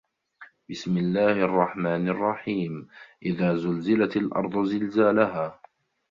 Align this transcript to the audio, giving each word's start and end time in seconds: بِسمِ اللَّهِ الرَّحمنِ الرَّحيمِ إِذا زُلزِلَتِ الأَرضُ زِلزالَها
بِسمِ 0.69 0.97
اللَّهِ 0.97 1.31
الرَّحمنِ 1.31 2.09
الرَّحيمِ 2.09 2.87
إِذا 3.25 3.55
زُلزِلَتِ 3.55 4.17
الأَرضُ 4.17 4.63
زِلزالَها 4.63 5.61